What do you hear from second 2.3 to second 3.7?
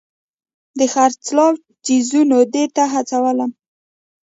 دې ته هڅولم.